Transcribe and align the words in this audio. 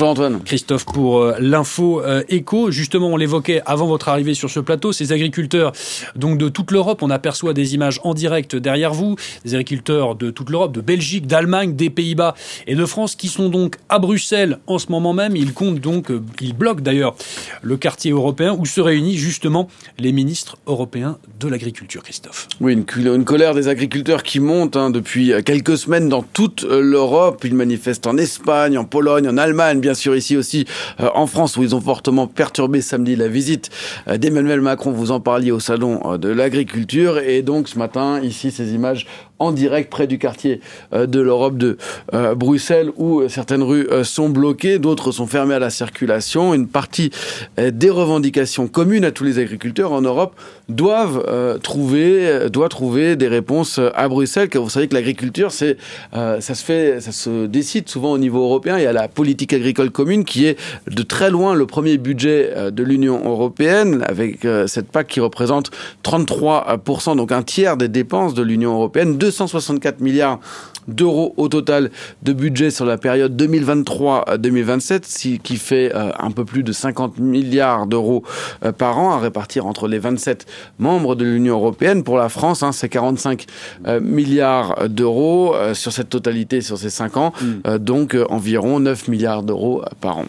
Bonjour 0.00 0.12
Antoine. 0.12 0.40
Christophe 0.42 0.86
pour 0.86 1.18
euh, 1.18 1.34
l'info 1.40 2.00
euh, 2.00 2.22
éco. 2.30 2.70
Justement, 2.70 3.08
on 3.08 3.18
l'évoquait 3.18 3.60
avant 3.66 3.86
votre 3.86 4.08
arrivée 4.08 4.32
sur 4.32 4.48
ce 4.48 4.58
plateau, 4.58 4.92
ces 4.92 5.12
agriculteurs 5.12 5.72
donc 6.16 6.38
de 6.38 6.48
toute 6.48 6.70
l'Europe, 6.70 7.02
on 7.02 7.10
aperçoit 7.10 7.52
des 7.52 7.74
images 7.74 8.00
en 8.02 8.14
direct 8.14 8.56
derrière 8.56 8.94
vous, 8.94 9.16
des 9.44 9.52
agriculteurs 9.52 10.14
de 10.14 10.30
toute 10.30 10.48
l'Europe, 10.48 10.72
de 10.72 10.80
Belgique, 10.80 11.26
d'Allemagne, 11.26 11.76
des 11.76 11.90
Pays-Bas 11.90 12.34
et 12.66 12.76
de 12.76 12.86
France 12.86 13.14
qui 13.14 13.28
sont 13.28 13.50
donc 13.50 13.76
à 13.90 13.98
Bruxelles 13.98 14.58
en 14.66 14.78
ce 14.78 14.90
moment 14.90 15.12
même. 15.12 15.36
Ils 15.36 15.52
comptent 15.52 15.80
donc, 15.80 16.10
euh, 16.10 16.22
ils 16.40 16.56
bloquent 16.56 16.80
d'ailleurs 16.80 17.14
le 17.60 17.76
quartier 17.76 18.12
européen 18.12 18.56
où 18.58 18.64
se 18.64 18.80
réunissent 18.80 19.20
justement 19.20 19.68
les 19.98 20.12
ministres 20.12 20.56
européens 20.66 21.18
de 21.38 21.46
l'agriculture, 21.46 22.02
Christophe. 22.02 22.48
Oui, 22.62 22.72
une, 22.72 22.86
une, 22.96 23.24
colère 23.26 23.54
des 23.54 23.68
agriculteurs 23.68 24.22
qui 24.22 24.40
monte 24.40 24.78
hein, 24.78 24.88
depuis 24.88 25.34
quelques 25.44 25.76
semaines 25.76 26.08
dans 26.08 26.22
toute 26.22 26.62
l'Europe. 26.62 27.42
Ils 27.44 27.54
manifestent 27.54 28.06
en 28.06 28.16
Espagne, 28.16 28.78
en 28.78 28.86
Pologne, 28.86 29.28
en 29.28 29.36
Allemagne, 29.36 29.80
bien 29.80 29.89
sûr 29.94 30.16
ici 30.16 30.36
aussi 30.36 30.64
euh, 31.00 31.08
en 31.14 31.26
France 31.26 31.56
où 31.56 31.62
ils 31.62 31.74
ont 31.74 31.80
fortement 31.80 32.26
perturbé 32.26 32.80
samedi 32.80 33.16
la 33.16 33.28
visite 33.28 33.70
euh, 34.08 34.16
d'Emmanuel 34.16 34.60
Macron. 34.60 34.92
Vous 34.92 35.10
en 35.10 35.20
parliez 35.20 35.50
au 35.50 35.60
salon 35.60 36.00
euh, 36.04 36.18
de 36.18 36.28
l'agriculture 36.28 37.18
et 37.18 37.42
donc 37.42 37.68
ce 37.68 37.78
matin 37.78 38.20
ici 38.20 38.50
ces 38.50 38.74
images 38.74 39.06
en 39.40 39.52
direct 39.52 39.90
près 39.90 40.06
du 40.06 40.18
quartier 40.18 40.60
euh, 40.92 41.06
de 41.06 41.18
l'Europe 41.18 41.56
de 41.56 41.78
euh, 42.14 42.34
Bruxelles 42.34 42.90
où 42.96 43.26
certaines 43.28 43.62
rues 43.62 43.88
euh, 43.90 44.04
sont 44.04 44.28
bloquées, 44.28 44.78
d'autres 44.78 45.10
sont 45.10 45.26
fermées 45.26 45.54
à 45.54 45.58
la 45.58 45.70
circulation. 45.70 46.54
Une 46.54 46.68
partie 46.68 47.10
des 47.56 47.90
revendications 47.90 48.68
communes 48.68 49.04
à 49.04 49.10
tous 49.10 49.24
les 49.24 49.38
agriculteurs 49.38 49.92
en 49.92 50.02
Europe 50.02 50.34
doivent 50.68 51.58
trouver, 51.62 52.48
doit 52.50 52.68
trouver 52.68 53.16
des 53.16 53.28
réponses 53.28 53.80
à 53.94 54.08
Bruxelles. 54.08 54.48
Car 54.50 54.62
vous 54.62 54.68
savez 54.68 54.88
que 54.88 54.94
l'agriculture, 54.94 55.50
c'est, 55.50 55.78
ça 56.12 56.40
se 56.40 56.64
fait, 56.64 57.00
ça 57.00 57.12
se 57.12 57.46
décide 57.46 57.88
souvent 57.88 58.12
au 58.12 58.18
niveau 58.18 58.42
européen. 58.42 58.76
Il 58.78 58.84
y 58.84 58.86
a 58.86 58.92
la 58.92 59.08
politique 59.08 59.52
agricole 59.52 59.90
commune 59.90 60.24
qui 60.24 60.46
est 60.46 60.58
de 60.88 61.02
très 61.02 61.30
loin 61.30 61.54
le 61.54 61.66
premier 61.66 61.96
budget 61.96 62.52
de 62.70 62.82
l'Union 62.82 63.22
européenne 63.24 64.04
avec 64.06 64.46
cette 64.66 64.90
PAC 64.90 65.08
qui 65.08 65.20
représente 65.20 65.70
33%, 66.04 67.16
donc 67.16 67.32
un 67.32 67.42
tiers 67.42 67.76
des 67.76 67.88
dépenses 67.88 68.34
de 68.34 68.42
l'Union 68.42 68.74
européenne. 68.74 69.18
264 69.30 70.00
milliards 70.00 70.40
d'euros 70.88 71.34
au 71.36 71.48
total 71.48 71.90
de 72.22 72.32
budget 72.32 72.70
sur 72.70 72.84
la 72.84 72.98
période 72.98 73.40
2023-2027, 73.40 75.38
qui 75.38 75.56
fait 75.56 75.94
euh, 75.94 76.10
un 76.18 76.30
peu 76.32 76.44
plus 76.44 76.62
de 76.62 76.72
50 76.72 77.18
milliards 77.18 77.86
d'euros 77.86 78.24
euh, 78.64 78.72
par 78.72 78.98
an 78.98 79.12
à 79.12 79.18
répartir 79.18 79.66
entre 79.66 79.86
les 79.86 79.98
27 79.98 80.46
membres 80.78 81.14
de 81.14 81.24
l'Union 81.24 81.54
européenne. 81.54 82.02
Pour 82.02 82.16
la 82.16 82.28
France, 82.28 82.62
hein, 82.62 82.72
c'est 82.72 82.88
45 82.88 83.46
euh, 83.86 84.00
milliards 84.00 84.88
d'euros 84.88 85.54
sur 85.74 85.92
cette 85.92 86.08
totalité, 86.08 86.60
sur 86.60 86.78
ces 86.78 86.90
5 86.90 87.16
ans, 87.16 87.32
mm. 87.40 87.78
donc 87.78 88.16
environ 88.28 88.80
9 88.80 89.08
milliards 89.08 89.42
d'euros 89.42 89.84
par 90.00 90.18
an. 90.18 90.24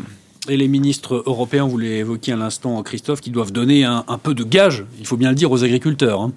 Et 0.50 0.58
les 0.58 0.68
ministres 0.68 1.24
européens, 1.26 1.68
vous 1.68 1.78
l'évoquiez 1.78 2.34
à 2.34 2.36
l'instant, 2.36 2.82
Christophe, 2.84 3.22
qui 3.22 3.30
doivent 3.30 3.52
donner 3.52 3.84
un, 3.84 4.04
un, 4.08 4.18
peu 4.18 4.34
de 4.34 4.44
gage, 4.44 4.86
il 5.00 5.06
faut 5.06 5.18
bien 5.18 5.30
le 5.30 5.36
dire, 5.36 5.52
aux 5.52 5.64
agriculteurs. 5.64 6.22
Hein. 6.22 6.32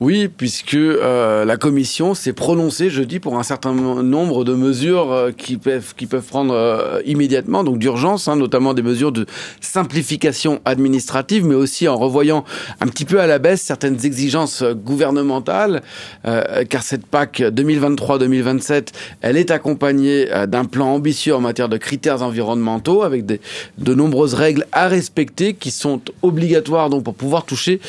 Oui, 0.00 0.28
puisque 0.28 0.74
euh, 0.74 1.44
la 1.44 1.56
Commission 1.56 2.14
s'est 2.14 2.32
prononcée 2.32 2.88
jeudi 2.88 3.18
pour 3.18 3.36
un 3.36 3.42
certain 3.42 3.72
nombre 3.74 4.44
de 4.44 4.54
mesures 4.54 5.10
euh, 5.10 5.32
qui 5.32 5.56
peuvent 5.56 5.92
qui 5.96 6.06
peuvent 6.06 6.24
prendre 6.24 6.54
euh, 6.54 7.00
immédiatement, 7.04 7.64
donc 7.64 7.80
d'urgence, 7.80 8.28
hein, 8.28 8.36
notamment 8.36 8.74
des 8.74 8.82
mesures 8.82 9.10
de 9.10 9.26
simplification 9.60 10.60
administrative, 10.64 11.44
mais 11.44 11.56
aussi 11.56 11.88
en 11.88 11.96
revoyant 11.96 12.44
un 12.80 12.86
petit 12.86 13.04
peu 13.04 13.20
à 13.20 13.26
la 13.26 13.40
baisse 13.40 13.60
certaines 13.60 14.06
exigences 14.06 14.62
gouvernementales, 14.62 15.82
car 16.22 16.82
cette 16.82 17.06
PAC 17.06 17.40
2023-2027, 17.40 18.88
elle 19.20 19.36
est 19.36 19.50
accompagnée 19.50 20.28
d'un 20.46 20.64
plan 20.64 20.94
ambitieux 20.94 21.34
en 21.34 21.40
matière 21.40 21.68
de 21.68 21.76
critères 21.76 22.22
environnementaux, 22.22 23.02
avec 23.02 23.26
des, 23.26 23.40
de 23.78 23.94
nombreuses 23.94 24.34
règles 24.34 24.66
à 24.72 24.88
respecter 24.88 25.54
qui 25.54 25.70
sont 25.70 26.00
obligatoires 26.22 26.90
donc 26.90 27.04
pour 27.04 27.14
pouvoir 27.14 27.44
toucher 27.44 27.80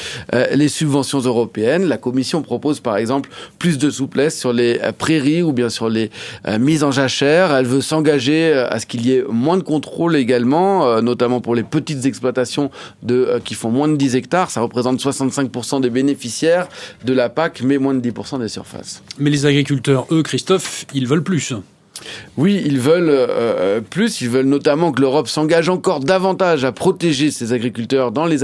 les 0.53 0.69
subventions 0.69 1.19
européennes. 1.19 1.85
Commission 1.99 2.41
propose 2.41 2.79
par 2.79 2.97
exemple 2.97 3.29
plus 3.57 3.77
de 3.77 3.89
souplesse 3.89 4.37
sur 4.37 4.53
les 4.53 4.79
euh, 4.81 4.91
prairies 4.91 5.41
ou 5.41 5.51
bien 5.51 5.69
sur 5.69 5.89
les 5.89 6.09
euh, 6.47 6.57
mises 6.59 6.83
en 6.83 6.91
jachère. 6.91 7.53
Elle 7.53 7.65
veut 7.65 7.81
s'engager 7.81 8.53
euh, 8.53 8.69
à 8.69 8.79
ce 8.79 8.85
qu'il 8.85 9.05
y 9.05 9.13
ait 9.13 9.23
moins 9.29 9.57
de 9.57 9.63
contrôle 9.63 10.15
également, 10.15 11.01
notamment 11.01 11.41
pour 11.41 11.55
les 11.55 11.63
petites 11.63 12.05
exploitations 12.05 12.71
de, 13.03 13.39
qui 13.43 13.53
font 13.53 13.69
moins 13.69 13.87
de 13.87 13.95
10 13.95 14.15
hectares. 14.15 14.51
Ça 14.51 14.61
représente 14.61 14.99
65% 14.99 15.81
des 15.81 15.89
bénéficiaires 15.89 16.67
de 17.05 17.13
la 17.13 17.29
PAC, 17.29 17.61
mais 17.61 17.77
moins 17.77 17.93
de 17.93 18.07
10% 18.07 18.39
des 18.39 18.47
surfaces. 18.47 19.01
Mais 19.17 19.29
les 19.29 19.45
agriculteurs, 19.45 20.07
eux, 20.11 20.23
Christophe, 20.23 20.85
ils 20.93 21.07
veulent 21.07 21.23
plus. 21.23 21.53
Oui, 22.37 22.61
ils 22.65 22.79
veulent 22.79 23.09
euh, 23.09 23.27
euh, 23.29 23.81
plus, 23.81 24.21
ils 24.21 24.29
veulent 24.29 24.45
notamment 24.45 24.91
que 24.91 25.01
l'Europe 25.01 25.27
s'engage 25.27 25.69
encore 25.69 25.99
davantage 25.99 26.63
à 26.63 26.71
protéger 26.71 27.31
ses 27.31 27.53
agriculteurs 27.53 28.11
dans 28.11 28.25
les, 28.25 28.43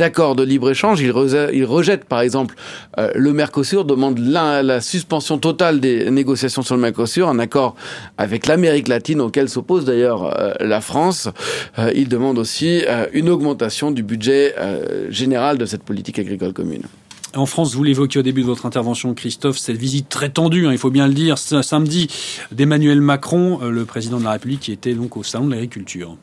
accords 0.00 0.34
de 0.34 0.42
libre-échange. 0.42 1.00
Ils, 1.00 1.64
rejettent 1.64 2.04
par 2.04 2.20
exemple 2.20 2.54
euh, 2.98 3.10
le 3.14 3.32
Mercosur, 3.32 3.84
demandent 3.84 4.18
la, 4.18 4.62
la, 4.62 4.80
suspension 4.80 5.38
totale 5.38 5.80
des 5.80 6.10
négociations 6.10 6.62
sur 6.62 6.74
le 6.74 6.80
Mercosur, 6.80 7.28
un 7.28 7.38
accord 7.38 7.74
avec 8.18 8.46
l'Amérique 8.46 8.88
latine 8.88 9.20
auquel 9.20 9.48
s'oppose 9.48 9.84
d'ailleurs 9.84 10.54
la 10.60 10.80
France. 10.80 11.28
ils 11.94 12.08
demandent 12.08 12.38
aussi 12.38 12.82
une 13.12 13.28
augmentation 13.28 13.90
du 13.90 14.02
budget 14.02 14.54
général 15.10 15.58
de 15.58 15.66
cette 15.66 15.82
politique 15.82 16.18
agricole 16.18 16.52
commune. 16.52 16.82
En 17.36 17.46
France, 17.46 17.74
vous 17.74 17.82
l'évoquiez 17.82 18.20
au 18.20 18.22
début 18.22 18.42
de 18.42 18.46
votre 18.46 18.64
intervention, 18.64 19.12
Christophe, 19.12 19.58
cette 19.58 19.76
visite 19.76 20.08
très 20.08 20.28
tendue, 20.28 20.66
hein, 20.66 20.72
il 20.72 20.78
faut 20.78 20.90
bien 20.90 21.08
le 21.08 21.14
dire, 21.14 21.36
samedi 21.38 22.08
d'Emmanuel 22.52 23.00
Macron, 23.00 23.60
euh, 23.62 23.70
le 23.70 23.84
président 23.84 24.18
de 24.18 24.24
la 24.24 24.32
République, 24.32 24.60
qui 24.60 24.72
était 24.72 24.94
donc 24.94 25.16
au 25.16 25.22
salon 25.22 25.46
de 25.46 25.50
l'agriculture. 25.50 26.16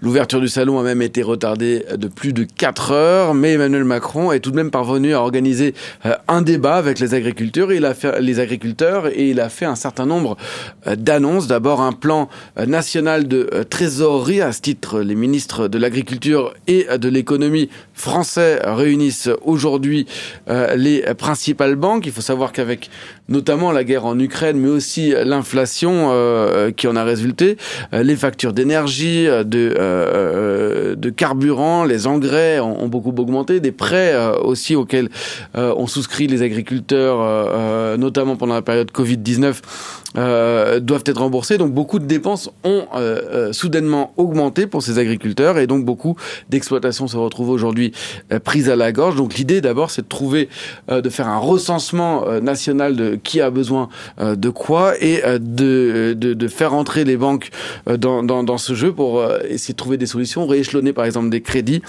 L'ouverture 0.00 0.40
du 0.40 0.48
salon 0.48 0.78
a 0.78 0.82
même 0.82 1.02
été 1.02 1.22
retardée 1.22 1.84
de 1.96 2.08
plus 2.08 2.32
de 2.32 2.44
4 2.44 2.92
heures, 2.92 3.34
mais 3.34 3.52
Emmanuel 3.52 3.84
Macron 3.84 4.32
est 4.32 4.40
tout 4.40 4.50
de 4.50 4.56
même 4.56 4.70
parvenu 4.70 5.14
à 5.14 5.20
organiser 5.20 5.74
euh, 6.06 6.14
un 6.28 6.42
débat 6.42 6.76
avec 6.76 6.98
les 6.98 7.14
agriculteurs. 7.14 7.72
Il 7.72 7.84
a 7.84 7.94
fait 7.94 8.20
les 8.20 8.40
agriculteurs 8.40 9.08
et 9.08 9.30
il 9.30 9.40
a 9.40 9.48
fait 9.48 9.64
un 9.64 9.76
certain 9.76 10.06
nombre 10.06 10.36
euh, 10.86 10.96
d'annonces. 10.96 11.46
D'abord 11.46 11.80
un 11.80 11.92
plan 11.92 12.28
euh, 12.58 12.66
national 12.66 13.28
de 13.28 13.48
trésorerie. 13.68 14.40
À 14.40 14.52
ce 14.52 14.60
titre, 14.60 15.00
les 15.00 15.14
ministres 15.14 15.68
de 15.68 15.78
l'agriculture 15.78 16.54
et 16.66 16.86
de 16.98 17.08
l'économie 17.08 17.68
français 17.94 18.60
réunissent 18.64 19.30
aujourd'hui 19.42 20.06
les 20.76 21.02
principales 21.16 21.76
banques. 21.76 22.06
Il 22.06 22.12
faut 22.12 22.20
savoir 22.20 22.52
qu'avec 22.52 22.90
notamment 23.28 23.72
la 23.72 23.84
guerre 23.84 24.06
en 24.06 24.18
Ukraine, 24.18 24.58
mais 24.58 24.68
aussi 24.68 25.14
l'inflation 25.24 26.12
qui 26.76 26.86
en 26.86 26.96
a 26.96 27.04
résulté, 27.04 27.56
les 27.92 28.16
factures 28.16 28.52
d'énergie, 28.52 29.26
de, 29.44 29.74
euh, 29.78 30.94
de 30.96 31.10
carburant, 31.10 31.84
les 31.84 32.06
engrais 32.06 32.60
ont, 32.60 32.88
beaucoup 32.88 33.14
augmenté, 33.16 33.60
des 33.60 33.72
prêts 33.72 34.12
euh, 34.14 34.36
aussi 34.38 34.76
auxquels 34.76 35.08
euh, 35.56 35.74
ont 35.76 35.86
souscrit 35.86 36.26
les 36.26 36.42
agriculteurs, 36.42 37.98
notamment 37.98 38.36
pendant 38.36 38.54
la 38.54 38.62
période 38.62 38.90
Covid-19, 38.90 40.80
doivent 40.80 41.04
être 41.06 41.18
remboursés. 41.18 41.58
Donc 41.58 41.72
beaucoup 41.72 41.98
de 41.98 42.06
dépenses 42.06 42.50
ont 42.62 42.86
soudainement 43.52 44.12
augmenté 44.16 44.66
pour 44.66 44.82
ces 44.82 44.98
agriculteurs 44.98 45.58
et 45.58 45.66
donc 45.66 45.84
beaucoup 45.84 46.16
d'exploitations 46.50 47.08
se 47.08 47.16
retrouvent 47.16 47.50
aujourd'hui 47.50 47.92
prises 48.44 48.70
à 48.70 48.76
la 48.76 48.92
gorge. 48.92 49.16
Donc 49.16 49.34
l'idée 49.34 49.60
d'abord 49.60 49.90
c'est 49.90 50.02
de 50.02 50.08
trouver, 50.08 50.48
de 50.90 51.08
faire 51.08 51.28
un 51.28 51.38
recensement 51.38 52.24
national 52.40 52.96
de 52.96 53.13
qui 53.22 53.40
a 53.40 53.50
besoin 53.50 53.88
de 54.20 54.48
quoi 54.50 54.94
et 55.00 55.22
de, 55.40 56.14
de, 56.16 56.34
de, 56.34 56.48
faire 56.48 56.74
entrer 56.74 57.04
les 57.04 57.16
banques 57.16 57.50
dans, 57.86 58.22
dans, 58.22 58.42
dans 58.42 58.58
ce 58.58 58.74
jeu 58.74 58.92
pour 58.92 59.24
essayer 59.48 59.72
de 59.72 59.76
trouver 59.76 59.96
des 59.96 60.06
solutions, 60.06 60.46
rééchelonner 60.46 60.92
par 60.92 61.04
exemple 61.04 61.30
des 61.30 61.40
crédits. 61.40 61.82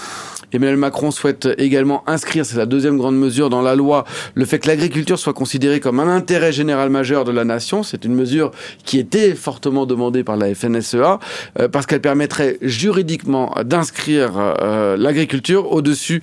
Emmanuel 0.52 0.76
Macron 0.76 1.10
souhaite 1.10 1.48
également 1.58 2.02
inscrire, 2.06 2.46
c'est 2.46 2.56
la 2.56 2.66
deuxième 2.66 2.98
grande 2.98 3.16
mesure 3.16 3.50
dans 3.50 3.62
la 3.62 3.74
loi, 3.74 4.04
le 4.34 4.44
fait 4.44 4.58
que 4.58 4.68
l'agriculture 4.68 5.18
soit 5.18 5.32
considérée 5.32 5.80
comme 5.80 6.00
un 6.00 6.08
intérêt 6.08 6.52
général 6.52 6.90
majeur 6.90 7.24
de 7.24 7.32
la 7.32 7.44
nation. 7.44 7.82
C'est 7.82 8.04
une 8.04 8.14
mesure 8.14 8.50
qui 8.84 8.98
était 8.98 9.34
fortement 9.34 9.86
demandée 9.86 10.24
par 10.24 10.36
la 10.36 10.54
FNSEA 10.54 11.18
euh, 11.58 11.68
parce 11.68 11.86
qu'elle 11.86 12.00
permettrait 12.00 12.58
juridiquement 12.62 13.54
d'inscrire 13.64 14.32
euh, 14.36 14.96
l'agriculture 14.96 15.72
au-dessus 15.72 16.22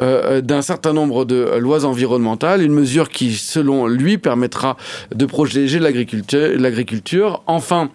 euh, 0.00 0.40
d'un 0.40 0.62
certain 0.62 0.92
nombre 0.92 1.24
de 1.24 1.56
lois 1.58 1.84
environnementales. 1.84 2.62
Une 2.62 2.72
mesure 2.72 3.08
qui, 3.08 3.34
selon 3.34 3.86
lui, 3.86 4.18
permettra 4.42 4.76
de 5.14 5.24
protéger 5.26 5.78
l'agriculture. 5.78 7.42
Enfin, 7.46 7.90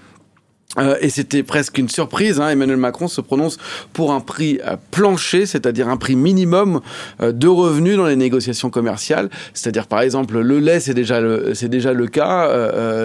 euh, 0.78 0.98
et 1.00 1.10
c'était 1.10 1.44
presque 1.44 1.78
une 1.78 1.88
surprise. 1.88 2.42
Hein. 2.42 2.50
Emmanuel 2.50 2.78
Macron 2.78 3.08
se 3.08 3.22
prononce 3.22 3.58
pour 3.94 4.12
un 4.12 4.20
prix 4.20 4.60
euh, 4.68 4.76
plancher, 4.92 5.46
c'est-à-dire 5.46 5.88
un 5.88 5.96
prix 5.96 6.18
minimum 6.18 6.82
euh, 7.22 7.32
de 7.32 7.48
revenus 7.48 7.96
dans 7.96 8.06
les 8.06 8.18
négociations 8.18 8.70
commerciales. 8.70 9.30
C'est-à-dire, 9.54 9.88
par 9.88 10.02
exemple, 10.02 10.38
le 10.38 10.60
lait, 10.60 10.82
c'est 10.82 10.94
déjà 10.94 11.22
le, 11.22 11.54
c'est 11.54 11.70
déjà 11.70 11.94
le 11.94 12.08
cas. 12.08 12.50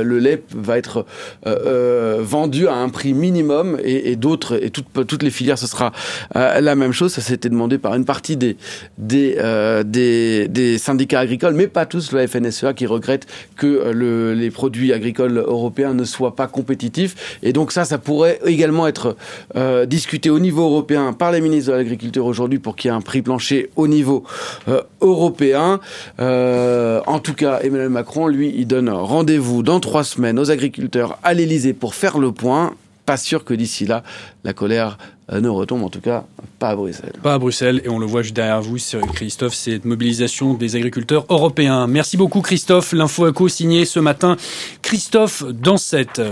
le 0.02 0.18
lait 0.18 0.42
va 0.54 0.78
être 0.78 1.06
vendu 1.44 2.68
à 2.68 2.74
un 2.74 2.88
prix 2.88 3.14
minimum, 3.14 3.78
et, 3.82 4.16
d'autres 4.16 4.62
et 4.62 4.70
toutes, 4.70 5.06
toutes 5.06 5.22
les 5.22 5.30
filières, 5.30 5.58
ce 5.58 5.66
sera 5.66 5.92
la 6.34 6.74
même 6.74 6.92
chose. 6.92 7.12
Ça 7.12 7.20
s'était 7.20 7.48
demandé 7.48 7.78
par 7.78 7.94
une 7.94 8.04
partie 8.04 8.36
des 8.36 8.56
des, 8.98 10.48
des, 10.48 10.78
syndicats 10.78 11.20
agricoles, 11.20 11.54
mais 11.54 11.68
pas 11.68 11.86
tous. 11.86 12.12
Le 12.12 12.26
FNSEA 12.26 12.74
qui 12.74 12.86
regrette 12.86 13.26
que 13.56 13.90
le, 13.92 14.34
les 14.34 14.50
produits 14.50 14.92
agricoles 14.92 15.38
européens 15.38 15.94
ne 15.94 16.04
soient 16.04 16.36
pas 16.36 16.46
compétitifs. 16.46 17.38
Et 17.42 17.51
donc 17.52 17.62
donc 17.62 17.70
ça, 17.70 17.84
ça 17.84 17.98
pourrait 17.98 18.40
également 18.44 18.88
être 18.88 19.14
euh, 19.54 19.86
discuté 19.86 20.30
au 20.30 20.40
niveau 20.40 20.64
européen 20.64 21.12
par 21.12 21.30
les 21.30 21.40
ministres 21.40 21.70
de 21.70 21.76
l'Agriculture 21.76 22.26
aujourd'hui 22.26 22.58
pour 22.58 22.74
qu'il 22.74 22.90
y 22.90 22.92
ait 22.92 22.96
un 22.96 23.00
prix 23.00 23.22
plancher 23.22 23.70
au 23.76 23.86
niveau 23.86 24.24
euh, 24.66 24.82
européen. 25.00 25.78
Euh, 26.18 27.00
en 27.06 27.20
tout 27.20 27.34
cas, 27.34 27.60
Emmanuel 27.62 27.88
Macron, 27.88 28.26
lui, 28.26 28.52
il 28.56 28.66
donne 28.66 28.88
rendez-vous 28.88 29.62
dans 29.62 29.78
trois 29.78 30.02
semaines 30.02 30.40
aux 30.40 30.50
agriculteurs 30.50 31.20
à 31.22 31.34
l'Elysée 31.34 31.72
pour 31.72 31.94
faire 31.94 32.18
le 32.18 32.32
point. 32.32 32.74
Pas 33.06 33.16
sûr 33.16 33.44
que 33.44 33.54
d'ici 33.54 33.86
là, 33.86 34.02
la 34.42 34.54
colère 34.54 34.98
ne 35.30 35.48
retombe, 35.48 35.84
en 35.84 35.88
tout 35.88 36.00
cas 36.00 36.24
pas 36.62 36.70
à 36.70 36.76
Bruxelles. 36.76 37.12
Pas 37.20 37.34
à 37.34 37.38
Bruxelles, 37.38 37.82
et 37.84 37.88
on 37.88 37.98
le 37.98 38.06
voit 38.06 38.22
juste 38.22 38.36
derrière 38.36 38.62
vous, 38.62 38.76
Christophe, 39.14 39.54
cette 39.54 39.84
mobilisation 39.84 40.54
des 40.54 40.76
agriculteurs 40.76 41.26
européens. 41.28 41.88
Merci 41.88 42.16
beaucoup 42.16 42.40
Christophe, 42.40 42.92
l'info 42.92 43.28
éco 43.28 43.48
signé 43.48 43.84
ce 43.84 43.98
matin 43.98 44.36
Christophe 44.80 45.44
Dansette. 45.44 46.22